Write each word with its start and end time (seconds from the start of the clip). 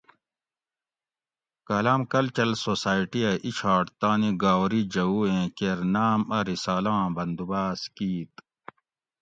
کالام 1.67 2.01
کلچرل 2.13 2.51
سوسائٹی 2.65 3.21
اۤ 3.29 3.41
ہیچھاٹ 3.45 3.85
تانی 3.99 4.29
گاؤری 4.41 4.81
جوؤ 4.93 5.17
ایں 5.29 5.47
کیر 5.57 5.79
نام 5.93 6.19
ا 6.37 6.39
رسالاں 6.49 7.03
بندوباۤس 7.15 7.81
کِیت 7.95 8.33